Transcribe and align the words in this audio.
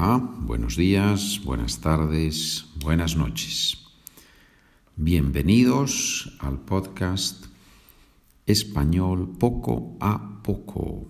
Buenos 0.00 0.76
días, 0.76 1.42
buenas 1.44 1.82
tardes, 1.82 2.64
buenas 2.82 3.16
noches. 3.16 3.84
Bienvenidos 4.96 6.38
al 6.40 6.58
podcast 6.58 7.44
Español 8.46 9.36
poco 9.38 9.98
a 10.00 10.40
poco. 10.42 11.06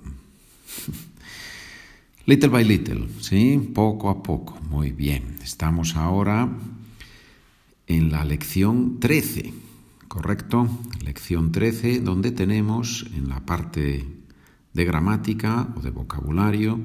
Little 2.27 2.49
by 2.49 2.65
little, 2.65 3.09
¿sí? 3.21 3.71
Poco 3.73 4.11
a 4.11 4.25
poco. 4.25 4.59
Muy 4.69 4.91
bien. 4.91 5.37
Estamos 5.41 5.95
ahora 5.95 6.49
en 7.87 8.11
la 8.11 8.25
lección 8.25 8.99
13, 8.99 9.55
¿correcto? 10.09 10.69
Lección 11.05 11.53
13, 11.53 12.01
donde 12.01 12.33
tenemos 12.33 13.07
en 13.15 13.29
la 13.29 13.47
parte 13.47 14.05
de 14.73 14.85
gramática 14.85 15.69
o 15.77 15.81
de 15.81 15.91
vocabulario, 15.91 16.81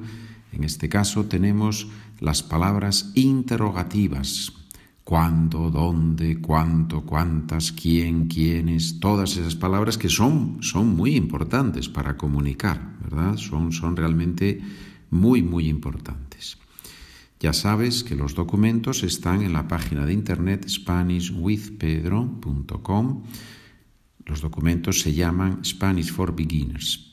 en 0.52 0.64
este 0.64 0.88
caso 0.88 1.26
tenemos 1.26 1.88
las 2.20 2.42
palabras 2.42 3.12
interrogativas. 3.14 4.52
Cuándo, 5.04 5.70
dónde, 5.70 6.40
cuánto, 6.40 7.02
cuántas, 7.02 7.70
quién, 7.70 8.26
quiénes, 8.26 8.98
todas 8.98 9.36
esas 9.36 9.54
palabras 9.54 9.98
que 9.98 10.08
son, 10.08 10.58
son 10.62 10.96
muy 10.96 11.14
importantes 11.14 11.88
para 11.88 12.16
comunicar, 12.16 12.96
¿verdad? 13.04 13.36
Son, 13.36 13.70
son 13.70 13.94
realmente 13.94 14.60
muy, 15.10 15.42
muy 15.42 15.68
importantes. 15.68 16.58
Ya 17.38 17.52
sabes 17.52 18.02
que 18.02 18.16
los 18.16 18.34
documentos 18.34 19.02
están 19.02 19.42
en 19.42 19.52
la 19.52 19.68
página 19.68 20.06
de 20.06 20.12
internet 20.12 20.68
SpanishWithPedro.com. 20.68 23.22
Los 24.24 24.40
documentos 24.40 25.00
se 25.00 25.12
llaman 25.12 25.62
Spanish 25.64 26.10
for 26.10 26.34
Beginners. 26.34 27.12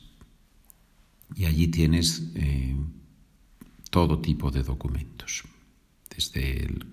Y 1.35 1.45
allí 1.45 1.67
tienes 1.67 2.31
eh, 2.35 2.75
todo 3.93 4.17
tipo 4.17 4.49
de 4.49 4.63
documentos. 4.63 5.43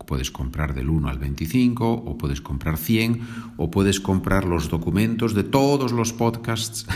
Puedes 0.07 0.31
comprar 0.31 0.75
del 0.75 0.91
1 0.91 1.09
al 1.09 1.19
25 1.19 1.91
o 1.91 2.19
puedes 2.19 2.43
comprar 2.43 2.77
100 2.77 3.55
o 3.57 3.71
puedes 3.71 4.01
comprar 4.01 4.45
los 4.45 4.69
documentos 4.69 5.33
de 5.35 5.45
todos 5.45 5.93
los 5.93 6.13
podcasts 6.13 6.87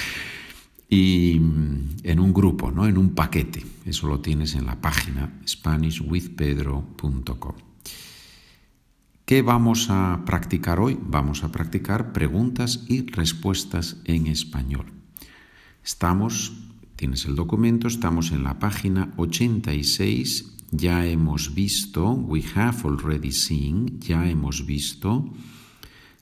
y 0.88 1.40
mm, 1.40 1.96
en 2.04 2.20
un 2.20 2.32
grupo, 2.32 2.70
¿no? 2.70 2.86
en 2.86 2.96
un 2.96 3.12
paquete. 3.14 3.66
Eso 3.84 4.06
lo 4.06 4.20
tienes 4.20 4.54
en 4.54 4.66
la 4.66 4.80
página 4.80 5.40
SpanishWithPedro.com. 5.46 7.56
¿Qué 9.24 9.42
vamos 9.42 9.90
a 9.90 10.22
practicar 10.24 10.78
hoy? 10.78 10.96
Vamos 11.00 11.42
a 11.42 11.50
practicar 11.50 12.12
preguntas 12.12 12.84
y 12.88 13.04
respuestas 13.06 13.96
en 14.04 14.28
español. 14.28 14.92
Estamos 15.82 16.52
Tienes 16.96 17.24
el 17.26 17.34
documento, 17.34 17.88
estamos 17.88 18.30
en 18.30 18.44
la 18.44 18.60
página 18.60 19.12
86, 19.16 20.58
ya 20.70 21.04
hemos 21.06 21.52
visto, 21.52 22.12
we 22.12 22.42
have 22.54 22.78
already 22.84 23.32
seen, 23.32 23.98
ya 23.98 24.28
hemos 24.28 24.64
visto 24.64 25.28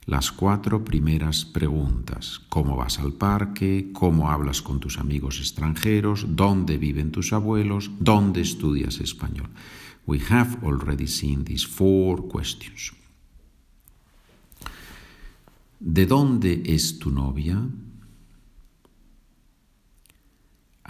las 0.07 0.33
cuatro 0.33 0.83
primeras 0.83 1.45
preguntas. 1.45 2.41
¿Cómo 2.49 2.77
vas 2.77 2.99
al 2.99 3.13
parque? 3.13 3.91
¿Cómo 3.93 4.31
hablas 4.31 4.63
con 4.63 4.81
tus 4.81 4.99
amigos 4.99 5.39
extranjeros? 5.41 6.27
¿Dónde 6.31 6.79
viven 6.79 7.13
tus 7.13 7.35
abuelos? 7.35 7.91
¿Dónde 8.01 8.41
estudias 8.41 8.99
español? 9.01 9.51
We 10.07 10.21
have 10.31 10.57
already 10.63 11.07
seen 11.07 11.45
these 11.45 11.67
four 11.67 12.29
questions. 12.29 12.95
¿De 15.79 16.07
dónde 16.07 16.63
es 16.65 16.99
tu 16.99 17.11
novia? 17.11 17.69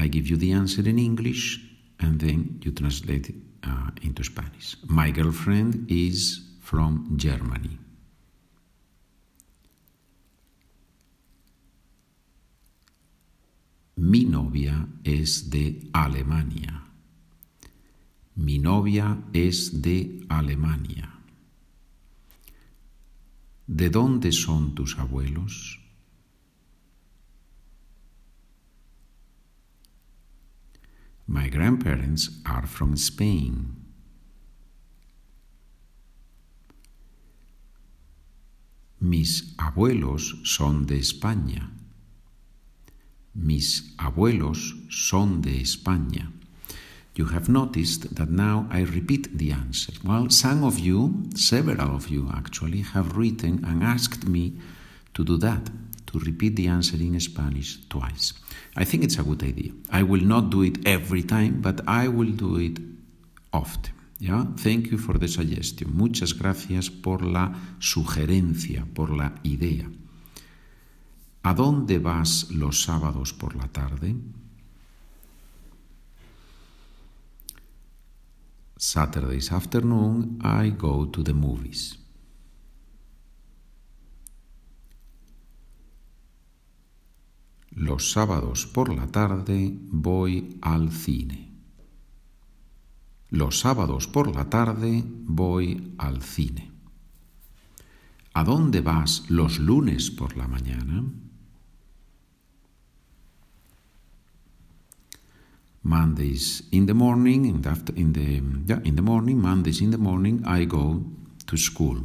I 0.02 0.08
give 0.08 0.26
you 0.26 0.36
the 0.36 0.50
answer 0.50 0.82
in 0.88 0.98
English 0.98 1.60
and 2.00 2.20
then 2.20 2.60
you 2.64 2.72
translate 2.72 3.28
it 3.28 3.36
uh, 3.62 3.90
into 4.02 4.24
Spanish. 4.24 4.76
My 4.88 5.12
girlfriend 5.12 5.88
is 5.88 6.40
from 6.60 7.16
Germany. 7.16 7.78
Mi 13.96 14.24
novia 14.24 14.88
es 15.04 15.48
de 15.48 15.88
Alemania. 15.94 16.82
Mi 18.34 18.58
novia 18.58 19.16
es 19.32 19.80
de 19.82 20.26
Alemania. 20.28 21.08
¿De 23.68 23.88
dónde 23.88 24.32
son 24.32 24.74
tus 24.74 24.98
abuelos? 24.98 25.81
My 31.32 31.48
grandparents 31.48 32.28
are 32.44 32.66
from 32.66 32.94
Spain. 32.94 33.74
Mis 39.00 39.54
abuelos 39.56 40.46
son 40.46 40.84
de 40.84 40.98
España. 40.98 41.70
Mis 43.34 43.94
abuelos 43.96 44.74
son 44.90 45.40
de 45.40 45.62
España. 45.62 46.30
You 47.14 47.24
have 47.28 47.48
noticed 47.48 48.14
that 48.14 48.28
now 48.28 48.66
I 48.70 48.82
repeat 48.82 49.38
the 49.38 49.52
answer. 49.52 49.94
Well, 50.04 50.28
some 50.28 50.62
of 50.62 50.78
you, 50.78 51.30
several 51.34 51.96
of 51.96 52.10
you 52.10 52.30
actually, 52.34 52.82
have 52.82 53.16
written 53.16 53.64
and 53.64 53.82
asked 53.82 54.28
me 54.28 54.58
to 55.14 55.24
do 55.24 55.38
that 55.38 55.70
to 56.12 56.18
repeat 56.18 56.56
the 56.56 56.68
answer 56.68 56.96
in 56.96 57.18
Spanish 57.20 57.78
twice. 57.88 58.34
I 58.76 58.84
think 58.84 59.04
it's 59.04 59.18
a 59.18 59.22
good 59.22 59.42
idea. 59.42 59.72
I 59.90 60.02
will 60.02 60.24
not 60.24 60.50
do 60.50 60.62
it 60.62 60.86
every 60.86 61.22
time, 61.22 61.60
but 61.60 61.80
I 61.86 62.08
will 62.08 62.30
do 62.30 62.56
it 62.58 62.78
often. 63.52 63.92
Yeah? 64.18 64.44
Thank 64.56 64.90
you 64.90 64.98
for 64.98 65.18
the 65.18 65.28
suggestion. 65.28 65.96
Muchas 65.96 66.34
gracias 66.34 66.90
por 66.90 67.22
la 67.22 67.52
sugerencia, 67.78 68.86
por 68.94 69.10
la 69.10 69.34
idea. 69.42 69.90
¿A 71.42 71.54
dónde 71.54 71.98
vas 71.98 72.50
los 72.50 72.82
sábados 72.82 73.32
por 73.32 73.56
la 73.56 73.66
tarde? 73.66 74.14
Saturdays 78.76 79.50
afternoon, 79.50 80.38
I 80.42 80.70
go 80.70 81.06
to 81.06 81.22
the 81.22 81.32
movies. 81.32 82.01
Los 87.92 88.12
sábados 88.12 88.66
por 88.66 88.88
la 88.88 89.06
tarde 89.06 89.76
voy 89.90 90.56
al 90.62 90.90
cine. 90.92 91.52
Los 93.28 93.60
sábados 93.60 94.08
por 94.08 94.34
la 94.34 94.48
tarde 94.48 95.04
voy 95.04 95.92
al 95.98 96.22
cine. 96.22 96.72
¿A 98.32 98.44
dónde 98.44 98.80
vas 98.80 99.28
los 99.28 99.58
lunes 99.58 100.10
por 100.10 100.38
la 100.38 100.48
mañana? 100.48 101.04
Mondays 105.82 106.66
in 106.70 106.86
the 106.86 106.94
morning, 106.94 107.44
in 107.44 107.60
the, 107.60 107.92
in 107.94 108.14
the, 108.14 108.42
yeah, 108.66 108.80
in 108.84 108.96
the 108.96 109.02
morning, 109.02 109.38
Mondays 109.38 109.82
in 109.82 109.90
the 109.90 109.98
morning, 109.98 110.42
I 110.46 110.64
go 110.64 111.04
to 111.46 111.58
school. 111.58 111.98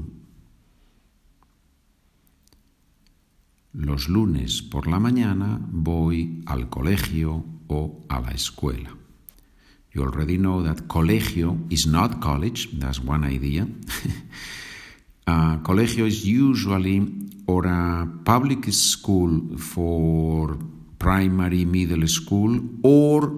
Los 3.77 4.09
lunes 4.09 4.63
por 4.63 4.87
la 4.87 4.99
mañana 4.99 5.61
voy 5.71 6.41
al 6.47 6.67
colegio 6.67 7.45
o 7.67 8.03
a 8.09 8.19
la 8.19 8.31
escuela. 8.31 8.89
You 9.93 10.01
already 10.01 10.37
know 10.37 10.63
that 10.63 10.87
colegio 10.87 11.57
is 11.69 11.85
not 11.85 12.19
college, 12.19 12.69
that's 12.79 12.99
one 12.99 13.23
idea. 13.23 13.67
uh, 15.27 15.57
colegio 15.63 16.07
is 16.07 16.25
usually 16.25 17.07
or 17.45 17.67
a 17.67 18.07
public 18.25 18.65
school 18.73 19.57
for 19.59 20.57
primary 20.97 21.63
middle 21.63 22.07
school 22.07 22.59
or 22.81 23.31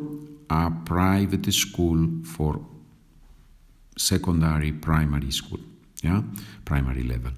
a 0.50 0.72
private 0.86 1.52
school 1.52 2.08
for 2.24 2.62
secondary 3.98 4.72
primary 4.72 5.32
school, 5.32 5.60
yeah, 6.04 6.22
primary 6.66 7.04
level. 7.04 7.32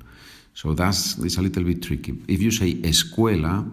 So 0.54 0.74
that's 0.74 1.18
it's 1.20 1.38
a 1.38 1.42
little 1.42 1.64
bit 1.64 1.82
tricky. 1.82 2.14
If 2.28 2.42
you 2.42 2.52
say 2.52 2.74
escuela, 2.74 3.66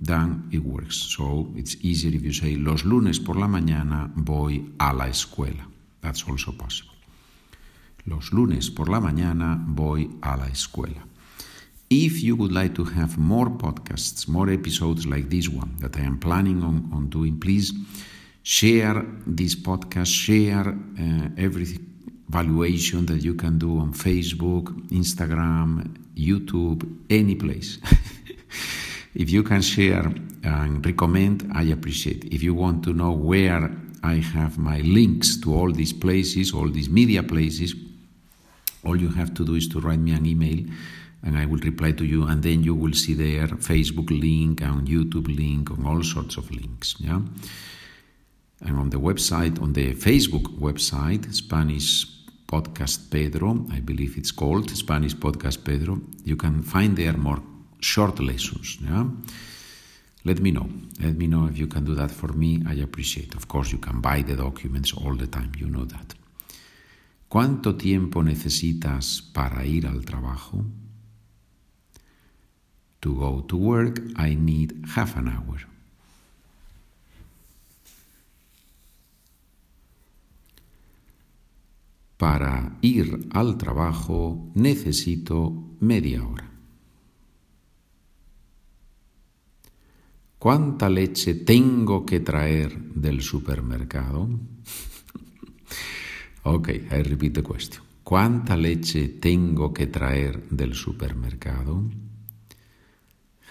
then 0.00 0.48
it 0.52 0.62
works. 0.64 0.96
So 0.96 1.52
it's 1.56 1.76
easier 1.82 2.14
if 2.14 2.22
you 2.22 2.32
say 2.32 2.56
los 2.56 2.84
lunes 2.84 3.18
por 3.18 3.36
la 3.36 3.48
mañana 3.48 4.10
voy 4.14 4.72
a 4.78 4.92
la 4.92 5.08
escuela. 5.08 5.66
That's 6.02 6.24
also 6.28 6.52
possible. 6.52 6.92
Los 8.04 8.32
lunes 8.32 8.70
por 8.70 8.88
la 8.88 9.00
mañana 9.00 9.58
voy 9.66 10.10
a 10.22 10.36
la 10.36 10.46
escuela. 10.46 11.02
If 11.88 12.22
you 12.22 12.36
would 12.36 12.52
like 12.52 12.74
to 12.74 12.84
have 12.84 13.16
more 13.16 13.50
podcasts, 13.50 14.28
more 14.28 14.50
episodes 14.50 15.06
like 15.06 15.30
this 15.30 15.48
one 15.48 15.76
that 15.78 15.96
I 15.96 16.02
am 16.02 16.18
planning 16.18 16.62
on, 16.62 16.90
on 16.92 17.08
doing, 17.08 17.38
please 17.38 17.72
share 18.42 19.04
this 19.26 19.54
podcast, 19.56 20.12
share 20.12 20.68
uh, 20.68 21.28
every 21.36 21.66
valuation 22.28 23.06
that 23.06 23.22
you 23.22 23.34
can 23.34 23.58
do 23.58 23.78
on 23.78 23.92
Facebook, 23.92 24.64
Instagram, 24.90 25.96
YouTube, 26.16 26.98
any 27.08 27.34
place. 27.34 27.78
if 29.14 29.30
you 29.30 29.42
can 29.42 29.62
share 29.62 30.12
and 30.42 30.84
recommend, 30.84 31.50
I 31.54 31.64
appreciate. 31.64 32.24
If 32.24 32.42
you 32.42 32.54
want 32.54 32.84
to 32.84 32.92
know 32.92 33.12
where 33.12 33.70
I 34.02 34.14
have 34.14 34.58
my 34.58 34.78
links 34.80 35.36
to 35.40 35.54
all 35.54 35.72
these 35.72 35.92
places, 35.92 36.52
all 36.52 36.68
these 36.68 36.88
media 36.88 37.22
places. 37.22 37.74
All 38.84 38.96
you 38.96 39.08
have 39.08 39.34
to 39.34 39.44
do 39.44 39.54
is 39.54 39.68
to 39.68 39.80
write 39.80 39.98
me 39.98 40.12
an 40.12 40.26
email 40.26 40.64
and 41.22 41.36
I 41.36 41.44
will 41.44 41.58
reply 41.58 41.90
to 41.92 42.04
you, 42.04 42.24
and 42.24 42.42
then 42.42 42.62
you 42.62 42.74
will 42.74 42.92
see 42.92 43.14
there 43.14 43.48
Facebook 43.48 44.10
link 44.10 44.60
and 44.60 44.86
YouTube 44.86 45.26
link 45.26 45.70
and 45.70 45.84
all 45.84 46.02
sorts 46.04 46.36
of 46.36 46.48
links. 46.52 46.94
Yeah, 47.00 47.20
and 48.60 48.78
on 48.78 48.90
the 48.90 48.98
website, 48.98 49.60
on 49.60 49.72
the 49.72 49.92
Facebook 49.94 50.58
website, 50.58 51.34
Spanish 51.34 52.06
Podcast 52.46 53.10
Pedro, 53.10 53.66
I 53.72 53.80
believe 53.80 54.16
it's 54.16 54.30
called 54.30 54.70
Spanish 54.70 55.14
Podcast 55.16 55.64
Pedro. 55.64 56.00
You 56.24 56.36
can 56.36 56.62
find 56.62 56.96
there 56.96 57.16
more 57.16 57.42
short 57.80 58.20
lessons. 58.20 58.78
Yeah. 58.80 59.06
Let 60.24 60.40
me 60.40 60.50
know. 60.50 60.68
Let 61.00 61.16
me 61.16 61.26
know 61.26 61.46
if 61.46 61.58
you 61.58 61.66
can 61.66 61.84
do 61.84 61.94
that 61.94 62.10
for 62.10 62.32
me. 62.32 62.62
I 62.66 62.74
appreciate. 62.74 63.34
Of 63.34 63.48
course, 63.48 63.72
you 63.72 63.78
can 63.78 64.00
buy 64.00 64.22
the 64.22 64.36
documents 64.36 64.92
all 64.92 65.14
the 65.14 65.26
time. 65.26 65.52
You 65.58 65.68
know 65.68 65.84
that. 65.84 66.14
¿Cuánto 67.28 67.76
tiempo 67.76 68.22
necesitas 68.22 69.20
para 69.20 69.66
ir 69.66 69.86
al 69.86 70.04
trabajo? 70.04 70.64
To 73.00 73.14
go 73.14 73.42
to 73.42 73.56
work, 73.56 74.00
I 74.16 74.34
need 74.34 74.84
half 74.94 75.16
an 75.16 75.28
hour. 75.28 75.75
Para 82.16 82.78
ir 82.80 83.28
al 83.32 83.58
trabajo 83.58 84.50
necesito 84.54 85.52
media 85.80 86.26
hora. 86.26 86.50
¿Cuánta 90.38 90.88
leche 90.88 91.34
tengo 91.34 92.06
que 92.06 92.20
traer 92.20 92.78
del 92.94 93.20
supermercado? 93.20 94.28
ok, 96.44 96.68
I 96.68 97.02
repeat 97.02 97.34
the 97.34 97.42
question. 97.42 97.82
¿Cuánta 98.02 98.56
leche 98.56 99.08
tengo 99.08 99.72
que 99.72 99.88
traer 99.88 100.48
del 100.48 100.74
supermercado? 100.74 101.82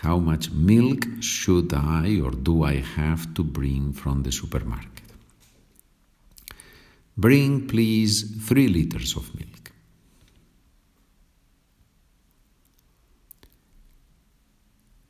How 0.02 0.20
much 0.20 0.52
milk 0.52 1.06
should 1.20 1.74
I 1.74 2.22
or 2.22 2.36
do 2.36 2.66
I 2.66 2.84
have 2.96 3.34
to 3.34 3.44
bring 3.44 3.94
from 3.94 4.24
the 4.24 4.32
supermarket? 4.32 5.05
Bring, 7.18 7.66
please, 7.68 8.46
three 8.46 8.68
liters 8.68 9.16
of 9.16 9.34
milk. 9.36 9.72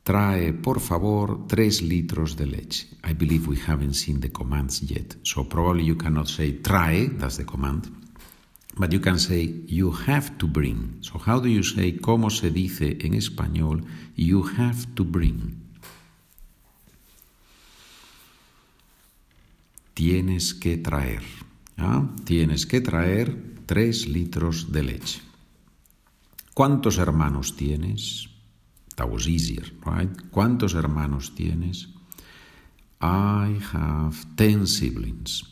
Trae, 0.04 0.52
por 0.52 0.78
favor, 0.78 1.48
tres 1.48 1.82
litros 1.82 2.36
de 2.36 2.46
leche. 2.46 2.86
I 3.02 3.12
believe 3.12 3.48
we 3.48 3.56
haven't 3.56 3.94
seen 3.94 4.20
the 4.20 4.30
commands 4.30 4.80
yet, 4.82 5.16
so 5.24 5.48
probably 5.48 5.82
you 5.82 5.96
cannot 5.96 6.28
say 6.28 6.52
trae, 6.62 7.08
that's 7.18 7.38
the 7.38 7.44
command, 7.44 7.90
but 8.78 8.92
you 8.92 9.00
can 9.00 9.18
say 9.18 9.42
you 9.66 9.90
have 9.90 10.38
to 10.38 10.46
bring. 10.46 10.98
So 11.00 11.18
how 11.18 11.40
do 11.40 11.48
you 11.48 11.64
say, 11.64 11.98
cómo 11.98 12.30
se 12.30 12.50
dice 12.50 12.98
en 13.00 13.14
español, 13.14 13.84
you 14.14 14.44
have 14.44 14.86
to 14.94 15.04
bring? 15.04 15.56
Tienes 19.92 20.54
que 20.54 20.76
traer. 20.76 21.45
¿Ah? 21.76 22.14
Tienes 22.24 22.66
que 22.66 22.80
traer 22.80 23.56
tres 23.66 24.08
litros 24.08 24.72
de 24.72 24.82
leche. 24.82 25.20
¿Cuántos 26.54 26.98
hermanos 26.98 27.56
tienes? 27.56 28.28
That 28.96 29.10
was 29.10 29.26
easier, 29.28 29.74
right? 29.84 30.10
¿Cuántos 30.30 30.74
hermanos 30.74 31.34
tienes? 31.34 31.88
I 33.00 33.58
have 33.72 34.16
ten 34.36 34.66
siblings. 34.66 35.44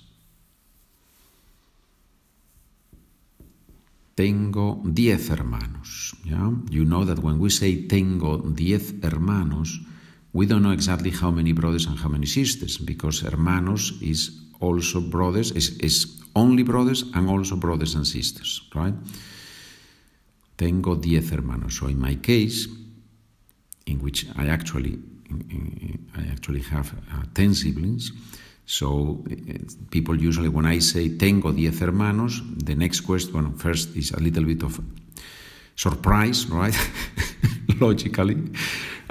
Tengo 4.15 4.81
diez 4.85 5.29
hermanos. 5.29 6.17
You 6.25 6.85
know 6.85 7.05
that 7.05 7.19
when 7.19 7.39
we 7.39 7.51
say 7.51 7.77
tengo 7.77 8.39
diez 8.39 8.95
hermanos, 9.03 9.83
we 10.35 10.47
don't 10.47 10.63
know 10.63 10.73
exactly 10.73 11.11
how 11.11 11.31
many 11.31 11.53
brothers 11.53 11.87
and 11.87 11.97
how 11.97 12.09
many 12.09 12.27
sisters, 12.27 12.77
because 12.77 13.21
hermanos 13.21 13.93
is 14.03 14.33
also 14.61 15.01
brothers, 15.01 15.53
is, 15.53 15.79
is 15.79 16.21
only 16.35 16.65
brothers 16.65 17.05
and 17.15 17.31
also 17.31 17.57
brothers 17.57 17.95
and 17.95 18.07
sisters, 18.07 18.69
right? 18.75 18.95
Tengo 20.57 20.97
diez 20.97 21.31
hermanos. 21.31 21.79
So 21.79 21.87
in 21.87 22.01
my 22.01 22.17
case, 22.17 22.67
in 23.87 24.01
which 24.03 24.27
I 24.37 24.49
actually 24.49 24.99
I 26.17 26.23
actually 26.31 26.61
have 26.63 26.93
uh, 27.13 27.23
ten 27.33 27.55
siblings. 27.55 28.13
So 28.67 29.25
uh, 29.31 29.35
people 29.91 30.21
usually, 30.21 30.49
when 30.49 30.67
I 30.67 30.79
say 30.79 31.17
tengo 31.17 31.53
diez 31.53 31.79
hermanos, 31.81 32.43
the 32.57 32.75
next 32.75 33.01
question 33.01 33.55
first 33.55 33.97
is 33.97 34.11
a 34.13 34.21
little 34.21 34.45
bit 34.45 34.63
of 34.63 34.81
surprise, 35.77 36.47
right? 36.47 36.75
Logically. 37.81 38.37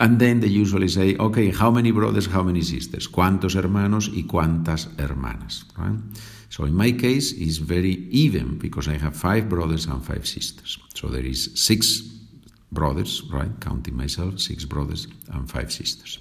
And 0.03 0.19
then 0.19 0.41
they 0.41 0.49
usually 0.49 0.89
say, 0.89 1.15
okay, 1.15 1.49
how 1.49 1.71
many 1.71 1.91
brothers, 1.91 2.25
how 2.25 2.43
many 2.43 2.61
sisters? 2.61 3.07
¿Cuántos 3.07 3.55
hermanos 3.55 4.09
y 4.09 4.23
cuántas 4.23 4.89
hermanas? 4.97 5.63
Right? 5.77 5.97
So 6.49 6.65
in 6.65 6.75
my 6.75 6.91
case, 6.91 7.31
it's 7.31 7.55
very 7.55 8.09
even 8.11 8.57
because 8.57 8.89
I 8.89 8.97
have 8.97 9.15
five 9.15 9.47
brothers 9.47 9.85
and 9.85 10.03
five 10.03 10.27
sisters. 10.27 10.77
So 10.93 11.07
there 11.07 11.25
is 11.25 11.51
six 11.55 12.03
brothers, 12.69 13.23
right? 13.31 13.57
Counting 13.61 13.95
myself, 13.95 14.41
six 14.41 14.65
brothers 14.65 15.07
and 15.31 15.49
five 15.49 15.71
sisters. 15.71 16.19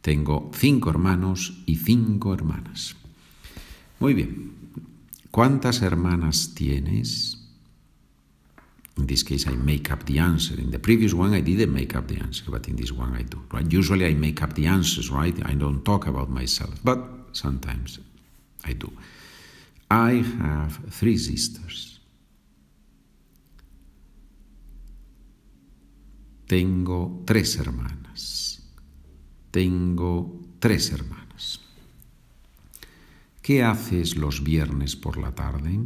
Tengo 0.00 0.50
cinco 0.52 0.90
hermanos 0.90 1.52
y 1.66 1.76
cinco 1.76 2.34
hermanas. 2.34 2.96
Muy 4.00 4.14
bien. 4.14 4.56
¿Cuántas 5.30 5.82
hermanas 5.82 6.52
tienes? 6.56 7.41
In 8.98 9.06
this 9.06 9.22
case, 9.22 9.46
I 9.46 9.52
make 9.52 9.90
up 9.90 10.04
the 10.04 10.18
answer. 10.18 10.54
In 10.60 10.70
the 10.70 10.78
previous 10.78 11.14
one, 11.14 11.32
I 11.32 11.40
didn't 11.40 11.72
make 11.72 11.96
up 11.96 12.08
the 12.08 12.18
answer, 12.18 12.44
but 12.48 12.68
in 12.68 12.76
this 12.76 12.92
one, 12.92 13.14
I 13.14 13.22
do. 13.22 13.42
Right? 13.50 13.70
Usually, 13.70 14.06
I 14.06 14.14
make 14.14 14.42
up 14.42 14.54
the 14.54 14.66
answers, 14.66 15.10
right? 15.10 15.34
I 15.46 15.54
don't 15.54 15.82
talk 15.82 16.06
about 16.06 16.28
myself, 16.28 16.74
but 16.84 16.98
sometimes 17.32 17.98
I 18.64 18.74
do. 18.74 18.92
I 19.90 20.22
have 20.40 20.78
three 20.90 21.16
sisters. 21.16 22.00
Tengo 26.46 27.22
tres 27.24 27.56
hermanas. 27.56 28.60
Tengo 29.50 30.40
tres 30.58 30.92
hermanas. 30.92 31.60
¿Qué 33.40 33.62
haces 33.62 34.16
los 34.16 34.42
viernes 34.42 34.96
por 34.96 35.16
la 35.16 35.34
tarde? 35.34 35.78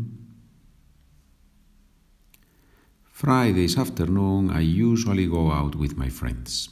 Fridays 3.17 3.79
afternoon, 3.79 4.51
I 4.51 4.61
usually 4.61 5.27
go 5.27 5.51
out 5.51 5.75
with 5.75 5.97
my 5.97 6.11
friends. 6.11 6.69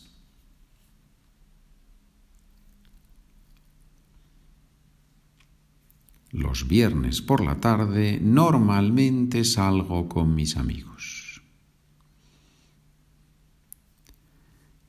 Los 6.32 6.68
viernes 6.68 7.22
por 7.22 7.42
la 7.42 7.54
tarde 7.60 8.18
normalmente 8.20 9.42
salgo 9.44 10.06
con 10.06 10.34
mis 10.34 10.58
amigos. 10.58 11.40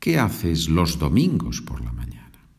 ¿Qué 0.02 0.20
haces 0.20 0.68
los 0.68 1.00
domingos 1.00 1.62
por 1.62 1.80
la 1.80 1.94
mañana? 1.94 2.50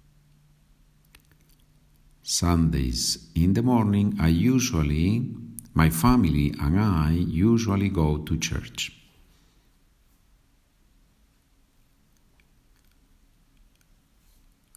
Sundays 2.23 3.31
in 3.35 3.53
the 3.53 3.63
morning 3.63 4.15
I 4.19 4.31
usually 4.31 5.37
my 5.77 5.91
family 5.91 6.55
and 6.59 6.81
I 6.81 7.13
usually 7.13 7.91
go 7.91 8.19
to 8.19 8.39
church. 8.39 8.93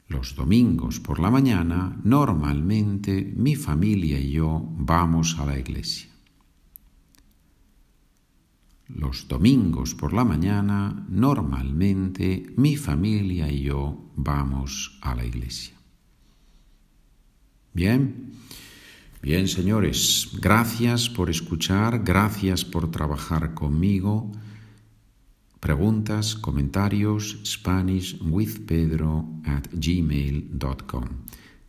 Los 0.10 0.36
domingos 0.36 1.00
por 1.00 1.20
la 1.20 1.32
mañana, 1.32 1.98
normalmente 2.04 3.32
mi 3.36 3.56
familia 3.56 4.20
y 4.20 4.32
yo 4.32 4.62
vamos 4.78 5.38
a 5.40 5.46
la 5.46 5.58
iglesia. 5.58 6.10
Los 8.90 9.28
domingos 9.28 9.94
por 9.94 10.14
la 10.14 10.26
mañana, 10.26 11.06
normalmente 11.08 12.48
mi 12.58 12.76
familia 12.76 13.50
y 13.50 13.62
yo 13.62 14.12
vamos 14.16 15.00
a 15.02 15.16
la 15.16 15.24
iglesia. 15.24 15.76
Bien, 17.72 18.34
bien 19.22 19.48
señores, 19.48 20.30
gracias 20.40 21.10
por 21.10 21.30
escuchar, 21.30 22.04
gracias 22.04 22.64
por 22.66 22.90
trabajar 22.92 23.54
conmigo. 23.54 24.32
Preguntas, 25.60 26.36
comentarios, 26.36 27.42
SpanishWithPedro 27.44 29.28
at 29.46 29.68
gmail.com. 29.74 31.06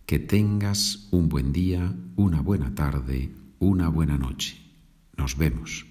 Que 0.07 0.19
tengas 0.19 1.09
un 1.11 1.29
buen 1.29 1.53
día, 1.53 1.93
una 2.17 2.41
buena 2.41 2.75
tarde, 2.75 3.33
una 3.59 3.89
buena 3.89 4.17
noche. 4.17 4.57
Nos 5.17 5.37
vemos. 5.37 5.90